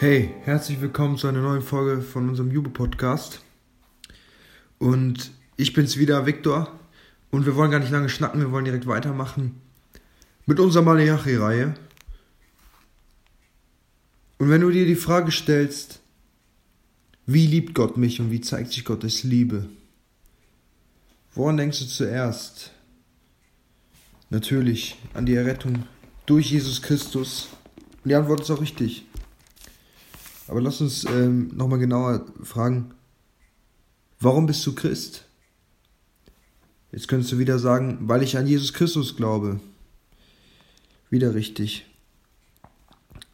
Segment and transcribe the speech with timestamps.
[0.00, 3.42] Hey, herzlich willkommen zu einer neuen Folge von unserem Jubel-Podcast.
[4.78, 6.80] Und ich bin's wieder, Viktor.
[7.30, 9.60] Und wir wollen gar nicht lange schnacken, wir wollen direkt weitermachen
[10.46, 11.74] mit unserer Malachi-Reihe.
[14.38, 16.00] Und wenn du dir die Frage stellst,
[17.26, 19.68] wie liebt Gott mich und wie zeigt sich Gottes Liebe?
[21.34, 22.70] Woran denkst du zuerst?
[24.30, 25.84] Natürlich an die Errettung
[26.24, 27.50] durch Jesus Christus.
[28.02, 29.04] Und die Antwort ist auch richtig.
[30.50, 32.90] Aber lass uns ähm, nochmal genauer fragen,
[34.18, 35.24] warum bist du Christ?
[36.90, 39.60] Jetzt könntest du wieder sagen, weil ich an Jesus Christus glaube.
[41.08, 41.86] Wieder richtig.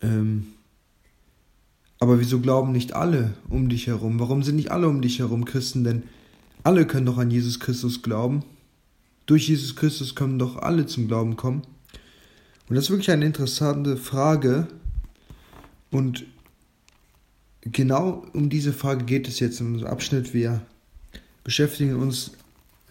[0.00, 0.54] Ähm,
[1.98, 4.18] aber wieso glauben nicht alle um dich herum?
[4.18, 5.84] Warum sind nicht alle um dich herum Christen?
[5.84, 6.04] Denn
[6.64, 8.42] alle können doch an Jesus Christus glauben.
[9.26, 11.60] Durch Jesus Christus können doch alle zum Glauben kommen.
[12.70, 14.66] Und das ist wirklich eine interessante Frage.
[15.90, 16.24] Und
[17.62, 20.34] genau um diese Frage geht es jetzt in unserem Abschnitt.
[20.34, 20.62] Wir
[21.44, 22.32] beschäftigen uns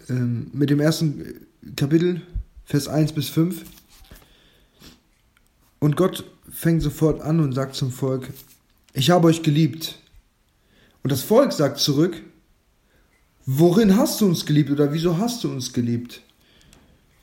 [0.09, 1.25] ähm, mit dem ersten
[1.75, 2.21] Kapitel,
[2.65, 3.63] Vers 1 bis 5.
[5.79, 8.29] Und Gott fängt sofort an und sagt zum Volk,
[8.93, 9.99] ich habe euch geliebt.
[11.03, 12.21] Und das Volk sagt zurück,
[13.45, 16.21] worin hast du uns geliebt oder wieso hast du uns geliebt?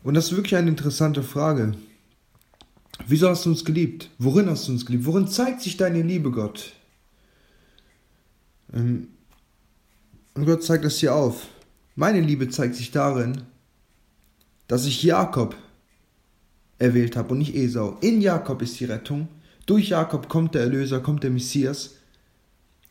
[0.03, 1.75] Und das ist wirklich eine interessante Frage.
[3.07, 4.11] Wieso hast du uns geliebt?
[4.19, 5.07] Worin hast du uns geliebt?
[5.07, 6.73] Worin zeigt sich deine Liebe, Gott?
[8.73, 9.09] Ähm,
[10.35, 11.49] und Gott zeigt das hier auf.
[11.97, 13.43] Meine Liebe zeigt sich darin,
[14.69, 15.57] dass ich Jakob
[16.79, 17.99] erwählt habe und nicht Esau.
[18.01, 19.29] In Jakob ist die Rettung.
[19.67, 21.97] Durch Jakob kommt der Erlöser, kommt der Messias.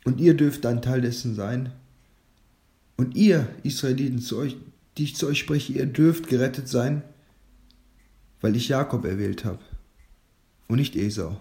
[0.04, 1.72] Und ihr dürft ein Teil dessen sein.
[2.98, 4.58] Und ihr, Israeliten, zu euch,
[4.98, 7.04] die ich zu euch spreche, ihr dürft gerettet sein,
[8.42, 9.60] weil ich Jakob erwählt habe
[10.68, 11.40] und nicht Esau.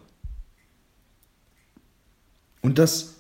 [2.61, 3.16] Und das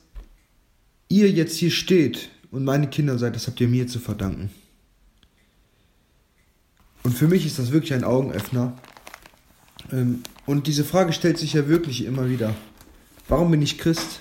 [1.09, 4.51] ihr jetzt hier steht und meine Kinder seid, das habt ihr mir zu verdanken.
[7.03, 8.77] Und für mich ist das wirklich ein Augenöffner.
[9.93, 12.55] Ähm, und diese Frage stellt sich ja wirklich immer wieder.
[13.29, 14.21] Warum bin ich Christ?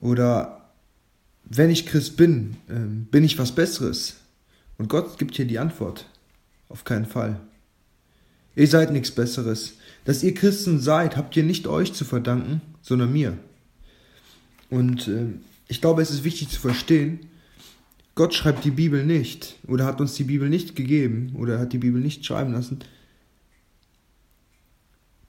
[0.00, 0.70] Oder
[1.44, 4.16] wenn ich Christ bin, ähm, bin ich was Besseres?
[4.78, 6.06] Und Gott gibt hier die Antwort.
[6.68, 7.40] Auf keinen Fall.
[8.56, 9.74] Ihr seid nichts Besseres.
[10.04, 13.38] Dass ihr Christen seid, habt ihr nicht euch zu verdanken, sondern mir.
[14.70, 15.26] Und äh,
[15.68, 17.20] ich glaube, es ist wichtig zu verstehen,
[18.14, 21.78] Gott schreibt die Bibel nicht oder hat uns die Bibel nicht gegeben oder hat die
[21.78, 22.80] Bibel nicht schreiben lassen,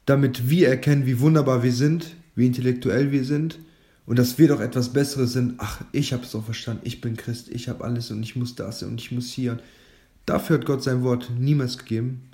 [0.05, 3.59] damit wir erkennen, wie wunderbar wir sind, wie intellektuell wir sind
[4.05, 5.55] und dass wir doch etwas Besseres sind.
[5.57, 8.55] Ach, ich habe es doch verstanden, ich bin Christ, ich habe alles und ich muss
[8.55, 9.59] das und ich muss hier.
[10.25, 12.29] Dafür hat Gott sein Wort niemals gegeben,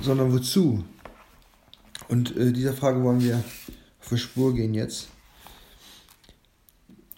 [0.00, 0.84] sondern wozu?
[2.08, 3.42] Und äh, dieser Frage wollen wir
[4.00, 5.08] auf die Spur gehen jetzt.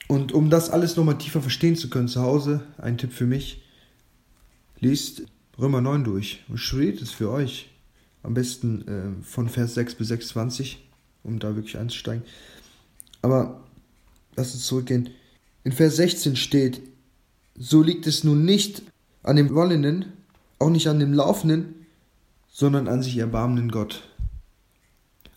[0.08, 3.62] Und um das alles nochmal tiefer verstehen zu können zu Hause, ein Tipp für mich,
[4.80, 5.22] liest
[5.58, 7.68] Römer 9 durch und studiert es für euch.
[8.22, 10.88] Am besten äh, von Vers 6 bis 26,
[11.22, 12.24] um da wirklich einzusteigen.
[13.22, 13.60] Aber
[14.34, 15.10] lasst uns zurückgehen.
[15.62, 16.80] In Vers 16 steht,
[17.56, 18.82] so liegt es nun nicht
[19.22, 20.06] an dem Wollenden,
[20.58, 21.86] auch nicht an dem Laufenden,
[22.50, 24.08] sondern an sich erbarmenden Gott.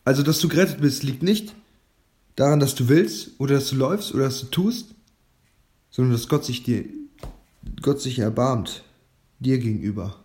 [0.05, 1.53] Also, dass du gerettet bist, liegt nicht
[2.35, 4.95] daran, dass du willst oder dass du läufst oder dass du tust,
[5.89, 6.85] sondern dass Gott sich dir,
[7.81, 8.83] Gott sich erbarmt
[9.39, 10.19] dir gegenüber.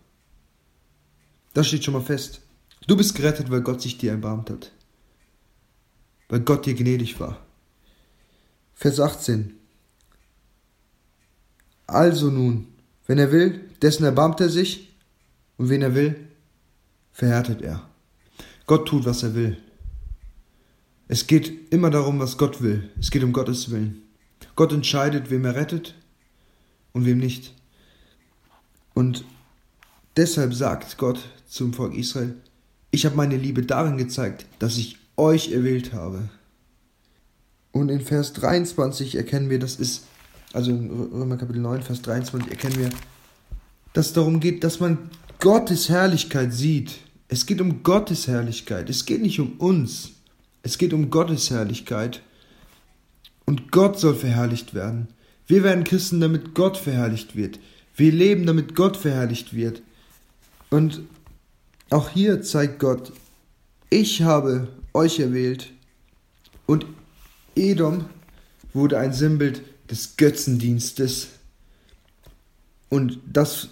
[1.55, 2.41] Das steht schon mal fest.
[2.87, 4.73] Du bist gerettet, weil Gott sich dir erbarmt hat.
[6.29, 7.41] Weil Gott dir gnädig war.
[8.75, 9.55] Vers 18.
[11.87, 12.69] Also nun,
[13.07, 14.95] wenn er will, dessen erbarmt er sich,
[15.57, 16.29] und wen er will,
[17.13, 17.89] verhärtet er.
[18.67, 19.57] Gott tut, was er will.
[21.09, 22.91] Es geht immer darum, was Gott will.
[22.99, 24.03] Es geht um Gottes Willen.
[24.57, 25.95] Gott entscheidet, wem er rettet
[26.93, 27.55] und wem nicht.
[28.95, 29.25] Und
[30.17, 32.35] deshalb sagt Gott zum Volk Israel,
[32.91, 36.29] ich habe meine Liebe darin gezeigt, dass ich euch erwählt habe.
[37.73, 40.05] Und in Vers 23 erkennen wir, das ist,
[40.53, 42.91] also in Römer Kapitel 9, Vers 23 erkennen wir,
[43.93, 46.99] dass es darum geht, dass man Gottes Herrlichkeit sieht.
[47.29, 48.89] Es geht um Gottes Herrlichkeit.
[48.89, 50.16] Es geht nicht um uns.
[50.67, 52.23] Es geht um Gottes Herrlichkeit.
[53.45, 55.07] Und Gott soll verherrlicht werden.
[55.47, 57.61] Wir werden Christen, damit Gott verherrlicht wird.
[57.95, 59.81] Wir leben, damit Gott verherrlicht wird.
[60.69, 61.03] Und
[61.91, 63.13] auch hier zeigt Gott,
[63.91, 65.71] ich habe euch erwählt.
[66.67, 66.85] Und
[67.55, 68.07] Edom
[68.73, 71.29] wurde ein Sinnbild des Götzendienstes.
[72.89, 73.69] Und das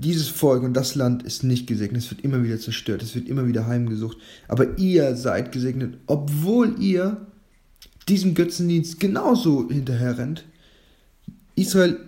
[0.00, 2.02] dieses Volk und das Land ist nicht gesegnet.
[2.02, 3.02] Es wird immer wieder zerstört.
[3.02, 4.18] Es wird immer wieder heimgesucht.
[4.48, 7.26] Aber ihr seid gesegnet, obwohl ihr
[8.08, 10.44] diesem Götzendienst genauso hinterher rennt.
[11.54, 11.98] Israel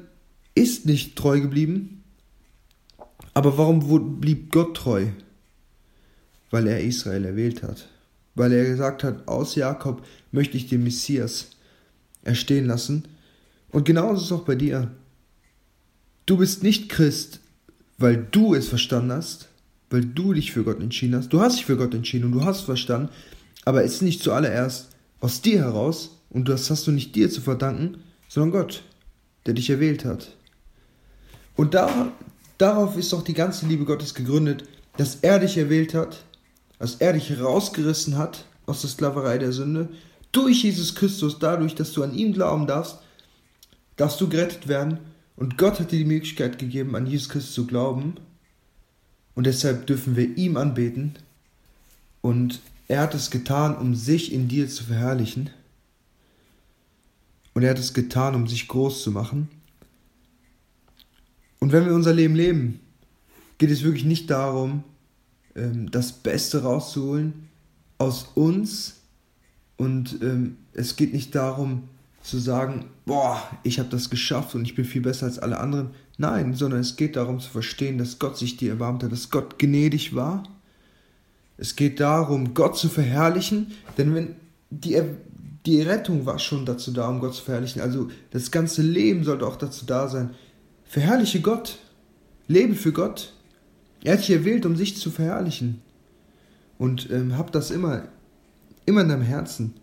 [0.55, 2.03] ist nicht treu geblieben.
[3.35, 5.07] Aber warum blieb Gott treu?
[6.51, 7.89] Weil er Israel erwählt hat.
[8.35, 11.51] Weil er gesagt hat, aus Jakob möchte ich den Messias
[12.25, 13.05] erstehen lassen.
[13.71, 14.91] Und genauso ist es auch bei dir.
[16.27, 17.41] Du bist nicht Christ,
[18.03, 19.49] weil du es verstanden hast,
[19.89, 21.33] weil du dich für Gott entschieden hast.
[21.33, 23.11] Du hast dich für Gott entschieden und du hast verstanden,
[23.65, 24.89] aber es ist nicht zuallererst
[25.21, 28.83] aus dir heraus und das hast du nicht dir zu verdanken, sondern Gott,
[29.47, 30.37] der dich erwählt hat.
[31.55, 32.13] Und da,
[32.59, 34.65] darauf ist doch die ganze Liebe Gottes gegründet,
[34.97, 36.25] dass er dich erwählt hat,
[36.79, 39.89] dass er dich rausgerissen hat aus der Sklaverei der Sünde,
[40.33, 42.99] durch Jesus Christus, dadurch, dass du an ihn glauben darfst,
[43.97, 44.99] darfst du gerettet werden
[45.37, 48.15] und Gott hat dir die Möglichkeit gegeben, an Jesus Christus zu glauben.
[49.35, 51.15] Und deshalb dürfen wir ihm anbeten.
[52.21, 55.51] Und er hat es getan, um sich in dir zu verherrlichen.
[57.55, 59.49] Und er hat es getan, um sich groß zu machen.
[61.59, 62.81] Und wenn wir unser Leben leben,
[63.59, 64.85] geht es wirklich nicht darum,
[65.55, 67.49] ähm, das Beste rauszuholen
[67.99, 69.01] aus uns.
[69.77, 71.89] Und ähm, es geht nicht darum,
[72.23, 75.91] zu sagen, boah, ich habe das geschafft und ich bin viel besser als alle anderen.
[76.19, 79.59] Nein, sondern es geht darum zu verstehen, dass Gott sich dir erbarmt hat, dass Gott
[79.59, 80.45] gnädig war.
[81.57, 84.37] Es geht darum, Gott zu verherrlichen, denn wenn
[84.71, 85.01] die,
[85.67, 87.83] die Rettung war schon dazu da, um Gott zu verherrlichen.
[87.83, 90.31] Also das ganze Leben sollte auch dazu da sein.
[90.85, 91.79] Verherrliche Gott.
[92.49, 93.33] Lebe für Gott.
[94.03, 95.81] Er hat dich erwählt, um sich zu verherrlichen.
[96.79, 98.09] Und ähm, hab das immer,
[98.87, 99.75] immer in deinem Herzen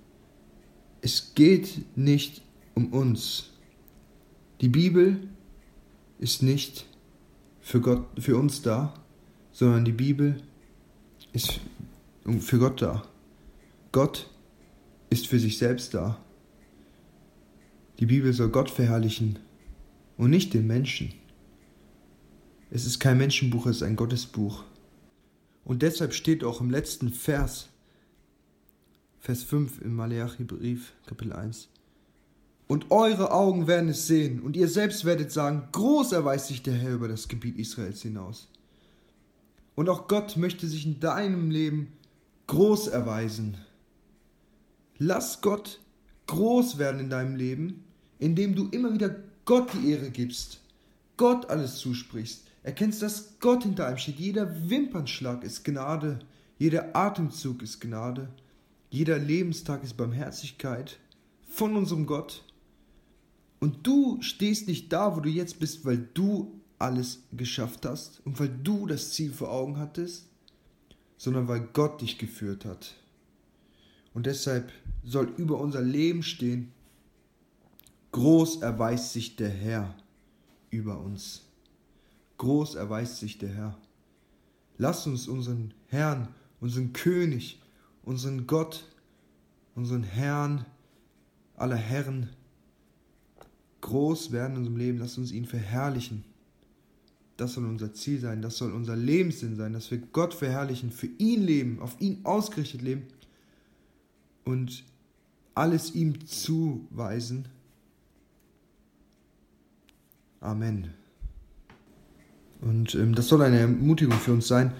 [1.02, 2.42] es geht nicht
[2.76, 3.52] um uns.
[4.62, 5.28] Die Bibel
[6.20, 6.86] ist nicht
[7.62, 8.94] für, Gott, für uns da,
[9.52, 10.42] sondern die Bibel
[11.34, 11.60] ist
[12.40, 13.04] für Gott da.
[13.92, 14.30] Gott
[15.10, 16.20] ist für sich selbst da.
[18.00, 19.40] Die Bibel soll Gott verherrlichen
[20.18, 21.14] und nicht den Menschen.
[22.72, 24.64] Es ist kein Menschenbuch, es ist ein Gottesbuch.
[25.64, 27.70] Und deshalb steht auch im letzten Vers
[29.30, 31.70] Vers 5 im Malachi-Brief, Kapitel 1.
[32.66, 36.74] Und eure Augen werden es sehen, und ihr selbst werdet sagen, groß erweist sich der
[36.74, 38.48] Herr über das Gebiet Israels hinaus.
[39.76, 41.94] Und auch Gott möchte sich in deinem Leben
[42.48, 43.58] groß erweisen.
[44.98, 45.80] Lass Gott
[46.26, 47.84] groß werden in deinem Leben,
[48.18, 49.16] indem du immer wieder
[49.46, 50.60] Gott die Ehre gibst,
[51.18, 54.18] Gott alles zusprichst, erkennst, dass Gott hinter einem steht.
[54.18, 56.18] Jeder Wimpernschlag ist Gnade,
[56.58, 58.30] jeder Atemzug ist Gnade.
[58.90, 61.00] Jeder Lebenstag ist Barmherzigkeit
[61.48, 62.44] von unserem Gott.
[63.60, 68.40] Und du stehst nicht da, wo du jetzt bist, weil du alles geschafft hast und
[68.40, 70.28] weil du das Ziel vor Augen hattest,
[71.18, 72.96] sondern weil Gott dich geführt hat.
[74.14, 74.72] Und deshalb
[75.04, 76.72] soll über unser Leben stehen,
[78.12, 79.96] groß erweist sich der Herr
[80.70, 81.44] über uns.
[82.38, 83.78] Groß erweist sich der Herr.
[84.78, 86.30] Lass uns unseren Herrn,
[86.62, 87.60] unseren König,
[88.04, 88.86] unseren Gott,
[89.76, 90.66] unseren Herrn
[91.56, 92.30] aller Herren
[93.82, 94.98] groß werden in unserem Leben.
[95.00, 96.24] Lass uns ihn verherrlichen.
[97.38, 101.08] Das soll unser Ziel sein, das soll unser Lebenssinn sein, dass wir Gott verherrlichen, für
[101.20, 103.04] ihn leben, auf ihn ausgerichtet leben
[104.44, 104.84] und
[105.56, 107.48] alles ihm zuweisen.
[110.42, 110.90] Amen.
[112.62, 114.74] Und ähm, das soll eine Ermutigung für uns sein.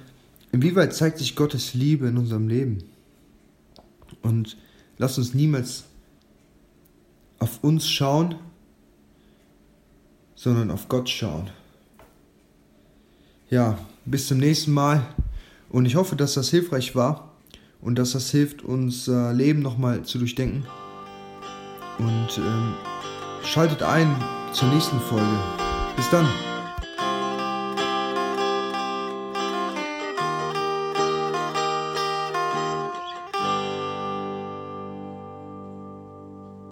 [0.52, 2.80] Inwieweit zeigt sich Gottes Liebe in unserem Leben?
[4.22, 4.58] Und
[4.98, 5.86] lass uns niemals
[7.40, 8.36] auf uns schauen,
[10.36, 11.50] sondern auf Gott schauen.
[13.50, 15.04] Ja, bis zum nächsten Mal.
[15.70, 17.34] Und ich hoffe, dass das hilfreich war
[17.82, 20.66] und dass das hilft, unser Leben nochmal zu durchdenken.
[21.98, 22.74] Und ähm,
[23.44, 24.16] schaltet ein
[24.54, 25.40] zur nächsten Folge.
[25.96, 26.49] Bis dann.